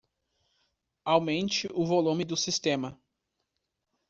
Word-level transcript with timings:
Aumente 1.05 1.67
o 1.75 1.85
volume 1.85 2.25
do 2.25 2.35
sistema. 2.35 2.99